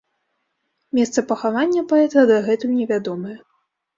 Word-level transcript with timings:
Месца 0.99 1.23
пахавання 1.33 1.83
паэта 1.93 2.23
дагэтуль 2.31 2.75
невядомае. 2.81 3.37